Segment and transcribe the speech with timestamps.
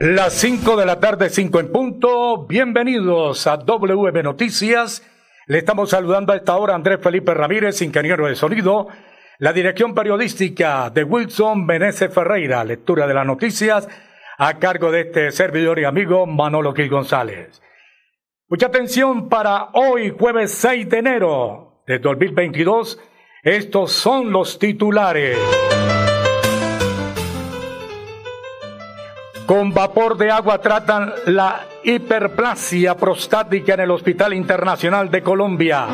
[0.00, 2.46] Las 5 de la tarde, 5 en punto.
[2.46, 5.02] Bienvenidos a WM Noticias.
[5.48, 8.86] Le estamos saludando a esta hora Andrés Felipe Ramírez, ingeniero de sonido.
[9.38, 12.62] La dirección periodística de Wilson Meneses Ferreira.
[12.62, 13.88] Lectura de las noticias
[14.38, 17.60] a cargo de este servidor y amigo Manolo Gil González.
[18.48, 23.00] Mucha atención para hoy, jueves 6 de enero de 2022.
[23.42, 25.36] Estos son los titulares.
[29.48, 35.86] Con vapor de agua tratan la hiperplasia prostática en el Hospital Internacional de Colombia.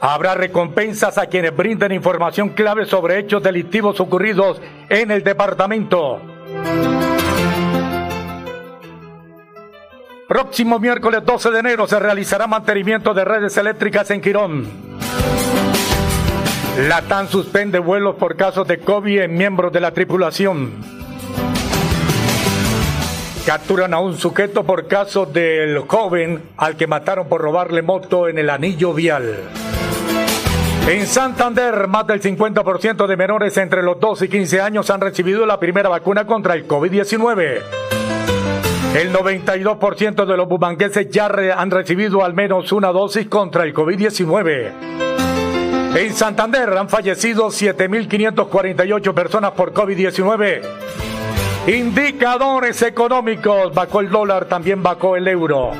[0.00, 6.20] Habrá recompensas a quienes brinden información clave sobre hechos delictivos ocurridos en el departamento.
[10.28, 14.68] Próximo miércoles 12 de enero se realizará mantenimiento de redes eléctricas en Quirón.
[16.78, 20.72] La TAN suspende vuelos por casos de COVID en miembros de la tripulación.
[23.46, 28.38] Capturan a un sujeto por caso del joven al que mataron por robarle moto en
[28.38, 29.36] el anillo vial.
[30.86, 35.46] En Santander, más del 50% de menores entre los 2 y 15 años han recibido
[35.46, 37.62] la primera vacuna contra el COVID-19.
[38.94, 45.05] El 92% de los bumangueses ya han recibido al menos una dosis contra el COVID-19.
[45.94, 50.62] En Santander han fallecido 7.548 personas por COVID-19.
[51.68, 55.72] Indicadores económicos, bajó el dólar, también bajó el euro.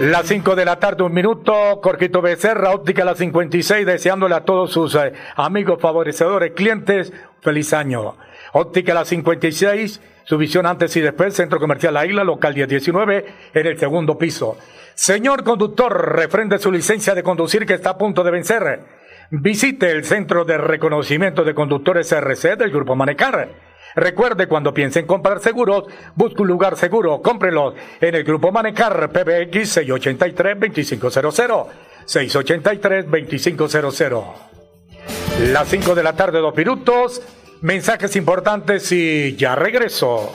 [0.00, 4.72] Las 5 de la tarde, un minuto, Corquito Becerra, óptica la 56, deseándole a todos
[4.72, 8.16] sus eh, amigos favorecedores, clientes, feliz año.
[8.52, 13.66] Óptica la 56, su visión antes y después, Centro Comercial La Isla, local 1019, en
[13.66, 14.56] el segundo piso.
[14.94, 18.80] Señor conductor, refrende su licencia de conducir que está a punto de vencer.
[19.30, 23.48] Visite el Centro de Reconocimiento de Conductores RC del Grupo Manecar.
[23.96, 29.10] Recuerde, cuando piense en comprar seguros, busque un lugar seguro, cómprelos en el Grupo Manecar
[29.10, 31.66] PBX 683-2500.
[32.06, 34.24] 683-2500.
[35.52, 37.22] Las 5 de la tarde, dos minutos.
[37.60, 40.32] Mensajes importantes y ya regreso.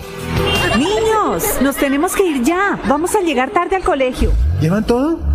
[0.77, 2.79] Niños, nos tenemos que ir ya.
[2.85, 4.31] Vamos a llegar tarde al colegio.
[4.59, 5.19] ¿Llevan todo?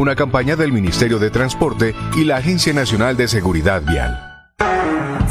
[0.00, 4.18] Una campaña del Ministerio de Transporte y la Agencia Nacional de Seguridad Vial.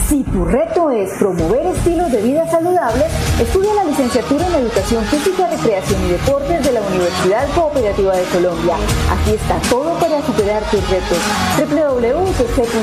[0.08, 3.08] Si tu reto es promover estilos de vida saludables,
[3.42, 8.76] estudia la licenciatura en Educación Física, Recreación y Deportes de la Universidad Cooperativa de Colombia.
[9.10, 11.18] Aquí está todo para superar tus retos.
[11.58, 12.80] www.cc.edu.co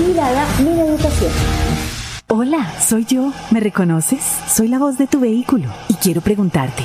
[0.00, 1.32] Vigilada Mi Educación.
[2.32, 3.32] Hola, soy yo.
[3.50, 4.22] ¿Me reconoces?
[4.48, 6.84] Soy la voz de tu vehículo y quiero preguntarte,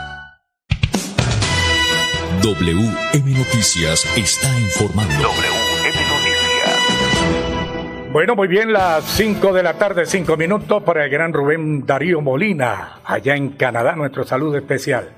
[2.43, 5.13] WM Noticias está informando.
[5.13, 6.79] WM Noticias.
[8.11, 12.19] Bueno, muy bien, las 5 de la tarde, 5 minutos para el gran Rubén Darío
[12.19, 15.11] Molina, allá en Canadá, nuestro saludo especial.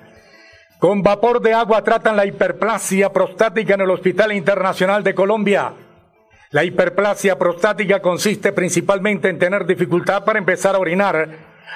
[0.80, 5.72] Con vapor de agua tratan la hiperplasia prostática en el Hospital Internacional de Colombia.
[6.52, 11.30] La hiperplasia prostática consiste principalmente en tener dificultad para empezar a orinar,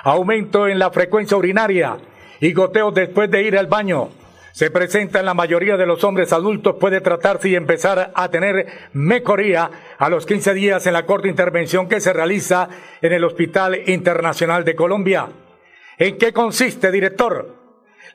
[0.03, 1.95] aumento en la frecuencia urinaria
[2.41, 4.09] y goteos después de ir al baño
[4.51, 8.67] se presenta en la mayoría de los hombres adultos, puede tratarse y empezar a tener
[8.94, 12.69] mejoría a los 15 días en la corta intervención que se realiza
[13.01, 15.27] en el Hospital Internacional de Colombia.
[15.97, 17.55] ¿En qué consiste, director?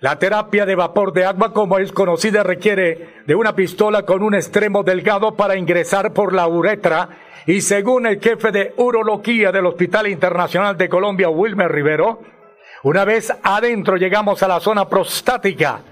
[0.01, 4.35] La terapia de vapor de agua, como es conocida, requiere de una pistola con un
[4.35, 7.09] extremo delgado para ingresar por la uretra
[7.47, 12.21] y según el jefe de urología del Hospital Internacional de Colombia, Wilmer Rivero,
[12.83, 15.83] una vez adentro llegamos a la zona prostática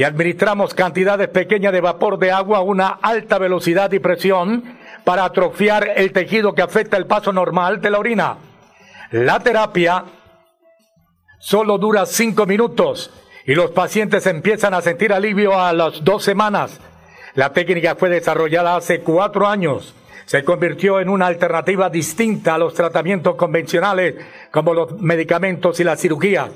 [0.00, 5.26] y administramos cantidades pequeñas de vapor de agua a una alta velocidad y presión para
[5.26, 8.38] atrofiar el tejido que afecta el paso normal de la orina.
[9.10, 10.04] La terapia
[11.38, 13.10] solo dura cinco minutos
[13.44, 16.80] y los pacientes empiezan a sentir alivio a las dos semanas.
[17.34, 19.94] La técnica fue desarrollada hace cuatro años.
[20.24, 24.14] Se convirtió en una alternativa distinta a los tratamientos convencionales
[24.50, 26.48] como los medicamentos y la cirugía.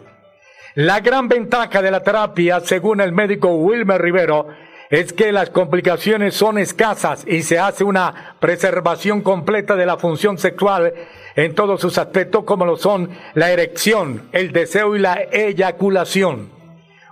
[0.76, 4.48] La gran ventaja de la terapia, según el médico Wilmer Rivero,
[4.90, 10.36] es que las complicaciones son escasas y se hace una preservación completa de la función
[10.36, 10.92] sexual
[11.36, 16.50] en todos sus aspectos como lo son la erección, el deseo y la eyaculación.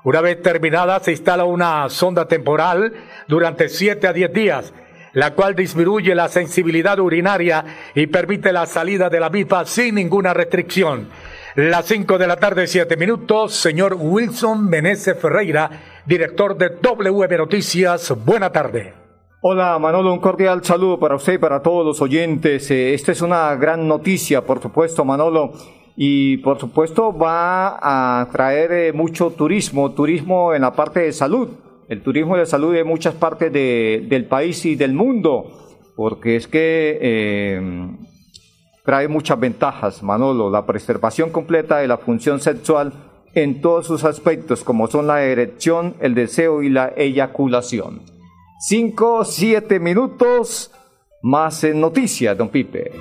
[0.03, 2.93] Una vez terminada se instala una sonda temporal
[3.29, 4.75] durante 7 a 10 días,
[5.13, 10.35] la cual disminuye la sensibilidad urinaria y permite la salida de la misma sin ninguna
[10.35, 11.11] restricción.
[11.55, 13.53] Las 5 de la tarde, 7 minutos.
[13.53, 18.15] Señor Wilson Meneses Ferreira, director de WM Noticias.
[18.25, 18.95] Buena tarde.
[19.43, 22.71] Hola Manolo, un cordial saludo para usted y para todos los oyentes.
[22.71, 25.53] Eh, esta es una gran noticia, por supuesto, Manolo.
[25.95, 31.51] Y por supuesto va a traer eh, mucho turismo, turismo en la parte de salud,
[31.91, 35.53] el turismo de salud de muchas partes de, del país y del mundo,
[35.97, 37.61] porque es que eh,
[38.85, 42.93] trae muchas ventajas, Manolo, la preservación completa de la función sexual
[43.35, 48.03] en todos sus aspectos, como son la erección, el deseo y la eyaculación.
[48.61, 50.71] Cinco, siete minutos
[51.23, 52.93] más en noticias, don Pipe.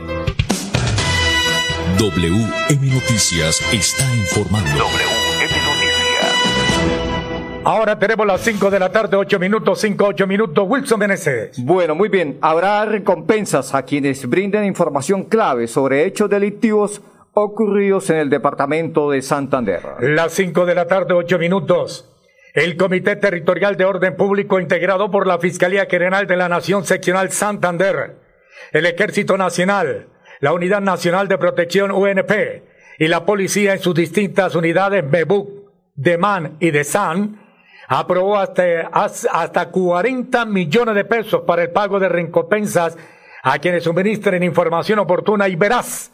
[1.98, 4.86] WM Noticias está informando.
[7.64, 10.66] Ahora tenemos las 5 de la tarde, 8 minutos, 5, 8 minutos.
[10.68, 11.64] Wilson Meneses.
[11.64, 12.40] Bueno, muy bien.
[12.42, 17.04] Habrá recompensas a quienes brinden información clave sobre hechos delictivos
[17.34, 19.80] ocurridos en el departamento de Santander.
[20.00, 22.10] Las 5 de la tarde, 8 minutos.
[22.56, 27.32] El Comité Territorial de Orden Público integrado por la Fiscalía General de la Nación Seccional
[27.32, 28.16] Santander,
[28.74, 30.08] el Ejército Nacional,
[30.40, 32.32] la Unidad Nacional de Protección UNP
[32.98, 35.50] y la Policía en sus distintas unidades MEBUC,
[35.96, 37.41] DEMAN y DESAN
[37.94, 42.98] aprobó hasta, hasta 40 millones de pesos para el pago de recompensas
[43.44, 46.10] a quienes suministren información oportuna y veraz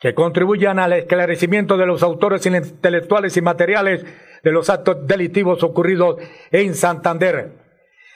[0.00, 4.06] que contribuyan al esclarecimiento de los autores intelectuales y materiales
[4.42, 6.16] de los actos delictivos ocurridos
[6.50, 7.52] en Santander.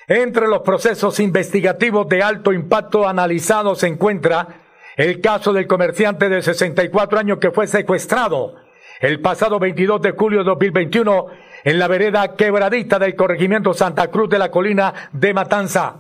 [0.08, 4.48] Entre los procesos investigativos de alto impacto analizados se encuentra
[4.96, 8.54] el caso del comerciante de 64 años que fue secuestrado
[9.00, 14.28] el pasado 22 de julio de 2021 en la vereda quebradita del corregimiento Santa Cruz
[14.28, 15.96] de la Colina de Matanza.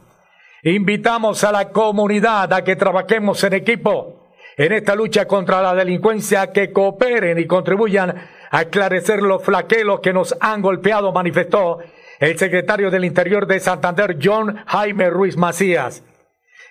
[0.64, 4.22] Invitamos a la comunidad a que trabajemos en equipo
[4.56, 8.14] en esta lucha contra la delincuencia, que cooperen y contribuyan
[8.50, 11.78] a esclarecer los flaquelos que nos han golpeado, manifestó
[12.20, 16.04] el secretario del Interior de Santander, John Jaime Ruiz Macías.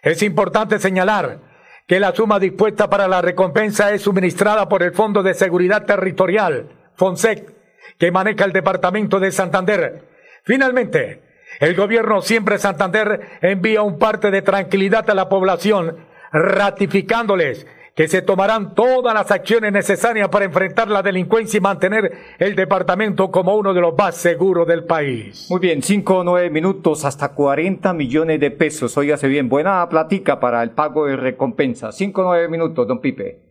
[0.01, 1.39] Es importante señalar
[1.87, 6.69] que la suma dispuesta para la recompensa es suministrada por el Fondo de Seguridad Territorial,
[6.95, 7.60] FONSEC,
[8.01, 10.01] que maneja el Departamento de Santander.
[10.43, 11.21] Finalmente,
[11.59, 15.97] el gobierno siempre Santander envía un parte de tranquilidad a la población,
[16.31, 22.55] ratificándoles que se tomarán todas las acciones necesarias para enfrentar la delincuencia y mantener el
[22.55, 25.45] departamento como uno de los más seguros del país.
[25.51, 28.97] Muy bien, cinco o nueve minutos, hasta 40 millones de pesos.
[28.97, 31.91] Óigase bien, buena platica para el pago de recompensa.
[31.91, 33.41] Cinco o nueve minutos, don Pipe.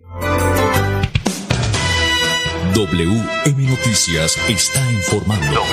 [2.74, 5.64] WM Noticias está informando.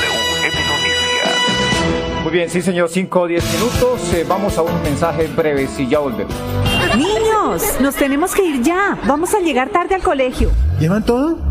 [2.24, 4.14] Muy bien, sí señor, 5 o 10 minutos.
[4.14, 6.34] Eh, vamos a un mensaje breve y ya volvemos.
[6.98, 8.98] Niños, nos tenemos que ir ya.
[9.06, 10.52] Vamos a llegar tarde al colegio.
[10.80, 11.38] ¿Llevan todo?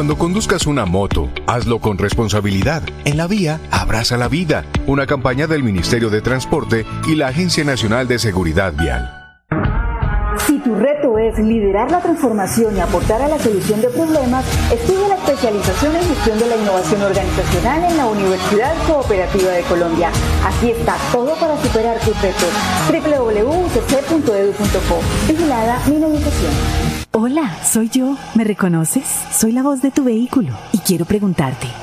[0.00, 2.82] Cuando conduzcas una moto, hazlo con responsabilidad.
[3.04, 4.64] En la vía, abraza la vida.
[4.86, 9.10] Una campaña del Ministerio de Transporte y la Agencia Nacional de Seguridad Vial.
[10.46, 15.08] Si tu reto es liderar la transformación y aportar a la solución de problemas, estudia
[15.08, 20.10] la especialización en gestión de la innovación organizacional en la Universidad Cooperativa de Colombia.
[20.46, 22.48] Aquí está todo para superar tus retos.
[22.88, 24.22] www.ucc.edu.co.
[25.28, 26.99] Vigilada mi Educación.
[27.12, 28.16] Hola, soy yo.
[28.36, 29.04] ¿Me reconoces?
[29.32, 31.66] Soy la voz de tu vehículo y quiero preguntarte,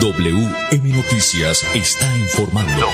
[0.00, 2.86] WM Noticias está informando.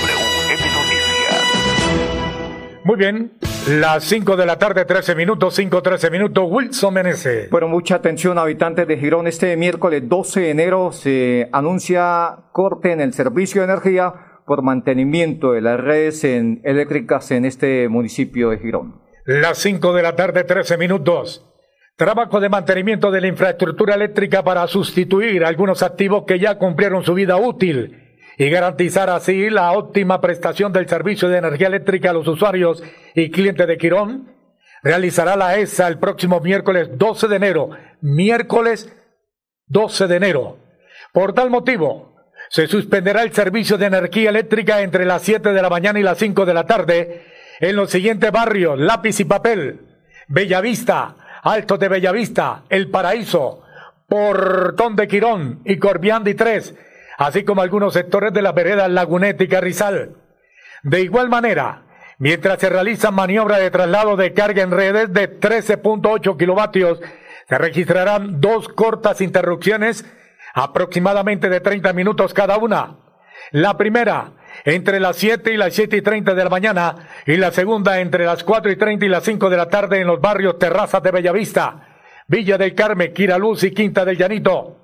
[2.83, 3.33] Muy bien,
[3.69, 7.49] las 5 de la tarde, 13 minutos, 5, 13 minutos, Wilson Menezes.
[7.49, 9.27] Bueno, mucha atención, habitantes de Girón.
[9.27, 14.13] Este miércoles 12 de enero se anuncia corte en el servicio de energía
[14.45, 19.01] por mantenimiento de las redes en- eléctricas en este municipio de Girón.
[19.25, 21.46] Las 5 de la tarde, 13 minutos.
[21.97, 27.15] Trabajo de mantenimiento de la infraestructura eléctrica para sustituir algunos activos que ya cumplieron su
[27.15, 32.27] vida útil y garantizar así la óptima prestación del servicio de energía eléctrica a los
[32.27, 32.83] usuarios
[33.15, 34.31] y clientes de Quirón.
[34.83, 37.71] Realizará la ESA el próximo miércoles 12 de enero.
[38.01, 38.95] Miércoles
[39.65, 40.59] 12 de enero.
[41.13, 42.13] Por tal motivo,
[42.49, 46.19] se suspenderá el servicio de energía eléctrica entre las 7 de la mañana y las
[46.19, 47.25] 5 de la tarde
[47.59, 49.79] en los siguientes barrios, Lápiz y Papel,
[50.27, 51.15] Bellavista,
[51.47, 53.63] Alto de Bellavista, El Paraíso,
[54.07, 56.75] Portón de Quirón y Corbiandi 3,
[57.17, 60.15] así como algunos sectores de la vereda Laguneta y Carrizal.
[60.83, 61.83] De igual manera,
[62.19, 66.99] mientras se realizan maniobras de traslado de carga en redes de 13.8 kilovatios,
[67.47, 70.05] se registrarán dos cortas interrupciones
[70.53, 72.97] aproximadamente de 30 minutos cada una.
[73.51, 74.31] La primera,
[74.65, 76.95] entre las 7 y las 7 y 30 de la mañana,
[77.25, 80.07] y la segunda entre las 4 y 30 y las 5 de la tarde en
[80.07, 81.87] los barrios Terrazas de Bellavista,
[82.27, 84.77] Villa del Carmen, Quiraluz y Quinta del Llanito.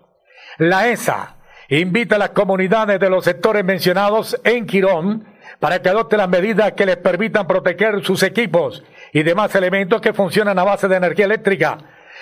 [0.57, 1.35] La ESA
[1.69, 5.25] invita a las comunidades de los sectores mencionados en Quirón
[5.59, 10.13] para que adopten las medidas que les permitan proteger sus equipos y demás elementos que
[10.13, 11.77] funcionan a base de energía eléctrica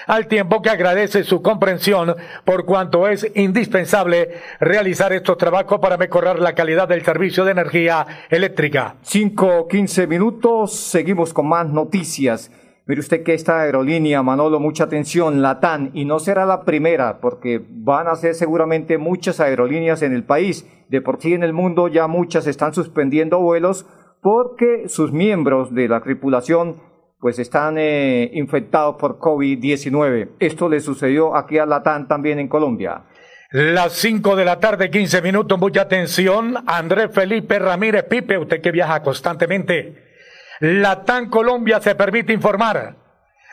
[0.07, 4.29] al tiempo que agradece su comprensión por cuanto es indispensable
[4.59, 8.95] realizar estos trabajos para mejorar la calidad del servicio de energía eléctrica.
[9.01, 12.51] Cinco, quince minutos, seguimos con más noticias.
[12.87, 17.63] Mire usted que esta aerolínea, Manolo, mucha atención, Latán, y no será la primera, porque
[17.69, 20.67] van a ser seguramente muchas aerolíneas en el país.
[20.89, 23.85] De por sí en el mundo ya muchas están suspendiendo vuelos
[24.21, 26.77] porque sus miembros de la tripulación
[27.21, 30.31] pues están eh, infectados por COVID-19.
[30.39, 33.03] Esto le sucedió aquí a Latán también en Colombia.
[33.51, 36.55] Las 5 de la tarde, 15 minutos, mucha atención.
[36.65, 40.03] Andrés Felipe Ramírez Pipe, usted que viaja constantemente.
[40.61, 42.95] Latán Colombia se permite informar.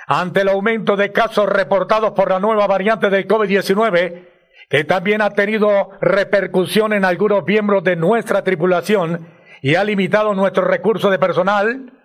[0.06, 4.28] Ante el aumento de casos reportados por la nueva variante del COVID-19,
[4.70, 9.28] que también ha tenido repercusión en algunos miembros de nuestra tripulación
[9.60, 11.97] y ha limitado nuestro recurso de personal,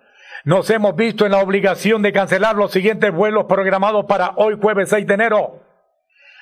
[0.44, 4.90] nos hemos visto en la obligación de cancelar los siguientes vuelos programados para hoy jueves
[4.90, 5.60] 6 de enero.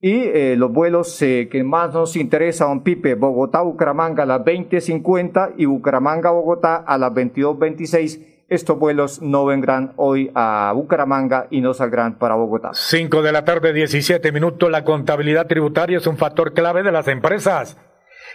[0.00, 5.64] y eh, los vuelos eh, que más nos interesan, Pipe, Bogotá-Bucaramanga a las 20.50 y
[5.64, 12.34] Bucaramanga-Bogotá a las 22.26 estos vuelos no vendrán hoy a Bucaramanga y no saldrán para
[12.34, 12.70] Bogotá.
[12.72, 14.70] 5 de la tarde, 17 minutos.
[14.70, 17.78] La contabilidad tributaria es un factor clave de las empresas.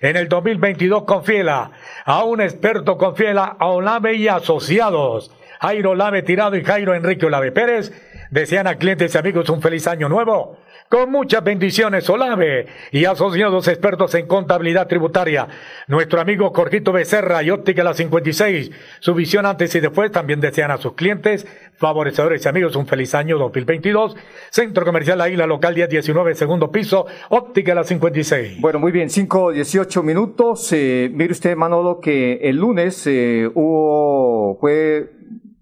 [0.02, 1.72] En el 2022 confiela
[2.06, 5.32] a un experto confiela a Olave y asociados.
[5.60, 7.92] Jairo Olave Tirado y Jairo Enrique Olave Pérez
[8.30, 10.58] desean a clientes y amigos un feliz año nuevo
[10.90, 15.48] con muchas bendiciones, Olave y asociados expertos en contabilidad tributaria.
[15.88, 18.72] Nuestro amigo Corjito Becerra y Óptica La 56.
[19.00, 21.46] Su visión antes y después también desean a sus clientes,
[21.76, 24.16] favorecedores y amigos un feliz año 2022.
[24.50, 28.62] Centro Comercial La Isla Local 1019, segundo piso, Óptica La 56.
[28.62, 30.72] Bueno, muy bien, 5, 18 minutos.
[30.72, 35.12] Eh, mire usted, Manolo, que el lunes eh, hubo, fue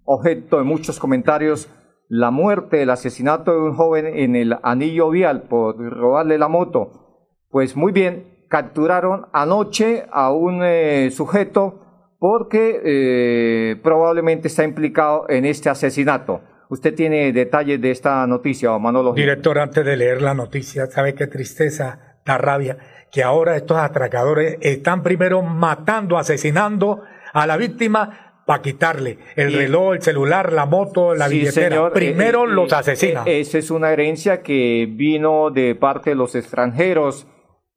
[0.04, 1.68] objeto de muchos comentarios
[2.08, 7.28] la muerte, el asesinato de un joven en el anillo vial por robarle la moto.
[7.50, 11.82] Pues muy bien, capturaron anoche a un eh, sujeto
[12.20, 16.42] porque eh, probablemente está implicado en este asesinato.
[16.70, 19.14] Usted tiene detalles de esta noticia, Manolo.
[19.14, 22.78] Director, antes de leer la noticia, ¿sabe qué tristeza, da rabia?
[23.12, 29.96] Que ahora estos atracadores están primero matando, asesinando a la víctima para quitarle el reloj,
[29.96, 31.92] el celular, la moto, la billetera.
[31.92, 33.24] Primero eh, eh, los eh, asesina.
[33.26, 37.28] esa es una herencia que vino de parte de los extranjeros,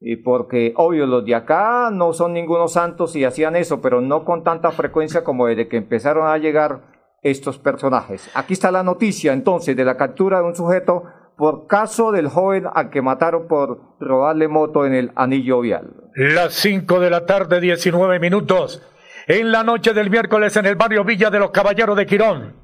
[0.00, 4.24] y porque obvio los de acá no son ningunos santos y hacían eso, pero no
[4.24, 6.82] con tanta frecuencia como desde que empezaron a llegar
[7.22, 8.30] estos personajes.
[8.34, 11.04] Aquí está la noticia entonces de la captura de un sujeto
[11.36, 15.94] por caso del joven al que mataron por robarle moto en el anillo vial.
[16.14, 18.82] Las 5 de la tarde, 19 minutos.
[19.28, 22.54] En la noche del miércoles en el barrio Villa de los Caballeros de Quirón.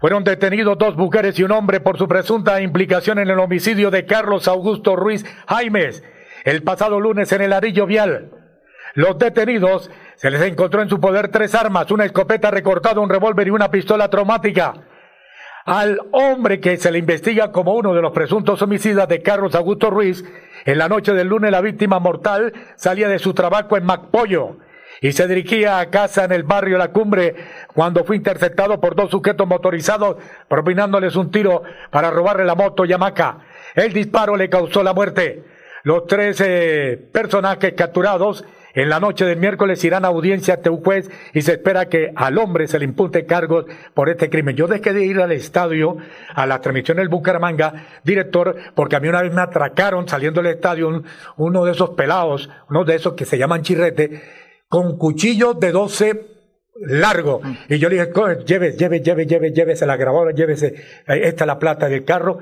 [0.00, 4.06] Fueron detenidos dos mujeres y un hombre por su presunta implicación en el homicidio de
[4.06, 6.04] Carlos Augusto Ruiz Jaimes
[6.44, 8.30] el pasado lunes en el Arillo Vial.
[8.94, 13.48] Los detenidos se les encontró en su poder tres armas, una escopeta recortada, un revólver
[13.48, 14.74] y una pistola traumática.
[15.64, 19.90] Al hombre que se le investiga como uno de los presuntos homicidas de Carlos Augusto
[19.90, 20.24] Ruiz,
[20.66, 24.58] en la noche del lunes la víctima mortal salía de su trabajo en Macpollo
[25.02, 27.34] y se dirigía a casa en el barrio La Cumbre
[27.74, 30.16] cuando fue interceptado por dos sujetos motorizados
[30.48, 33.38] propinándoles un tiro para robarle la moto Yamaca.
[33.74, 35.44] El disparo le causó la muerte.
[35.82, 40.82] Los tres eh, personajes capturados en la noche del miércoles irán a audiencia ante un
[40.82, 44.56] juez y se espera que al hombre se le impute cargos por este crimen.
[44.56, 45.96] Yo dejé de ir al estadio,
[46.34, 50.54] a la transmisión del Bucaramanga, director, porque a mí una vez me atracaron saliendo del
[50.54, 51.02] estadio
[51.36, 54.22] uno de esos pelados, uno de esos que se llaman chirrete,
[54.72, 56.26] con cuchillos de 12
[56.76, 57.42] largo.
[57.68, 58.10] Y yo le dije,
[58.46, 60.68] lleve, lleve, lleve, lleve, llévese la grabadora, llévese,
[61.08, 62.38] eh, esta es la plata del carro.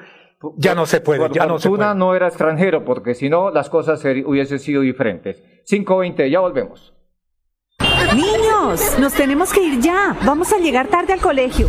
[0.57, 1.93] Ya no se puede, ya no se puede.
[1.97, 5.43] no era extranjero, porque si no, las cosas hubiesen sido diferentes.
[5.69, 6.95] 5.20, ya volvemos.
[8.14, 10.16] Niños, nos tenemos que ir ya.
[10.25, 11.69] Vamos a llegar tarde al colegio.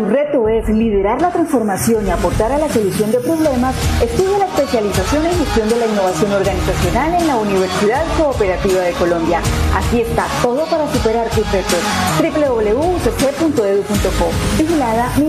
[0.00, 4.46] Tu reto es liderar la transformación y aportar a la solución de problemas, estudia la
[4.46, 9.42] especialización en gestión de la innovación organizacional en la Universidad Cooperativa de Colombia.
[9.76, 11.80] Aquí está todo para superar tus retos.
[12.18, 14.30] www.ucc.edu.co.
[14.56, 15.28] Vigilada mi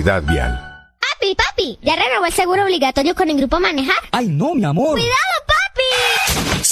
[0.03, 0.57] Vial.
[0.99, 3.97] Papi, papi, ¿ya renovó el seguro obligatorio con el grupo Manejar?
[4.11, 4.93] Ay, no, mi amor.
[4.93, 5.30] ¡Cuidado,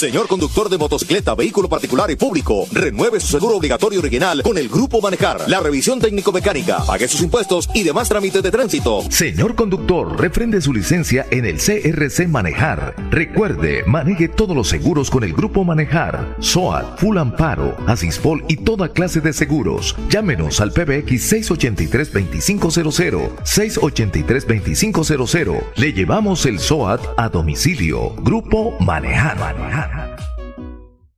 [0.00, 4.70] Señor conductor de motocicleta, vehículo particular y público, renueve su seguro obligatorio original con el
[4.70, 5.42] Grupo Manejar.
[5.46, 9.02] La revisión técnico-mecánica, pague sus impuestos y demás trámites de tránsito.
[9.10, 12.94] Señor conductor, refrende su licencia en el CRC Manejar.
[13.10, 16.34] Recuerde, maneje todos los seguros con el Grupo Manejar.
[16.40, 19.94] SOAT, Full Amparo, Asispol y toda clase de seguros.
[20.08, 23.32] Llámenos al PBX 683-2500.
[23.44, 25.62] 683-2500.
[25.76, 28.14] Le llevamos el SOAT a domicilio.
[28.22, 29.89] Grupo Manejar.
[29.90, 30.39] Manhattan.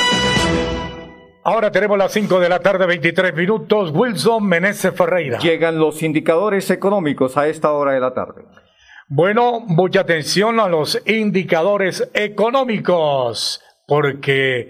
[1.44, 3.92] Ahora tenemos las 5 de la tarde, 23 minutos.
[3.94, 5.38] Wilson Meneses Ferreira.
[5.38, 8.46] Llegan los indicadores económicos a esta hora de la tarde.
[9.10, 14.70] Bueno, mucha atención a los indicadores económicos, porque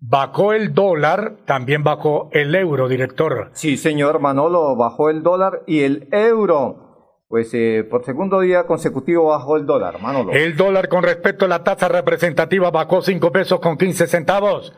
[0.00, 3.48] bajó el dólar, también bajó el euro, director.
[3.54, 6.85] Sí, señor Manolo, bajó el dólar y el euro.
[7.28, 10.32] Pues eh, por segundo día consecutivo bajó el dólar, Manolo.
[10.32, 14.72] El dólar con respecto a la tasa representativa bajó 5 pesos con 15 centavos.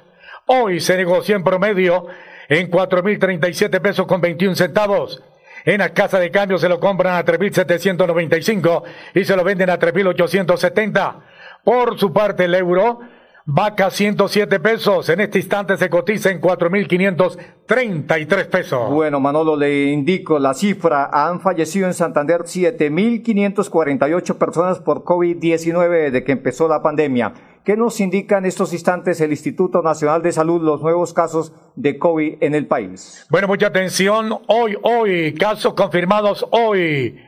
[0.46, 2.06] Hoy se negoció en promedio
[2.48, 5.22] en 4.037 pesos con 21 centavos.
[5.64, 8.82] En la casa de cambio se lo compran a 3.795
[9.14, 11.16] y se lo venden a 3.870.
[11.64, 13.00] Por su parte, el euro
[13.50, 18.90] Vaca 107 pesos, en este instante se cotiza en 4.533 pesos.
[18.90, 21.08] Bueno, Manolo, le indico la cifra.
[21.10, 27.32] Han fallecido en Santander 7.548 personas por COVID-19 desde que empezó la pandemia.
[27.64, 31.98] ¿Qué nos indica en estos instantes el Instituto Nacional de Salud los nuevos casos de
[31.98, 33.26] COVID en el país?
[33.30, 34.40] Bueno, mucha atención.
[34.46, 37.18] Hoy, hoy, casos confirmados hoy.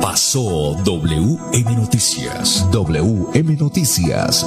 [0.00, 2.66] Pasó WM Noticias.
[2.72, 4.46] WM Noticias.